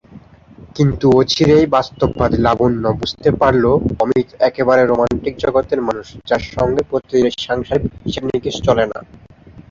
[0.75, 3.63] কিন্তু অচিরেই বাস্তববাদী লাবণ্য বুঝতে পারল
[3.99, 8.99] অমিত একেবারে রোমান্টিক জগতের মানুষ যার সঙ্গে প্রতিদিনের সাংসারিক হিসেব-নিকেশ চলে না।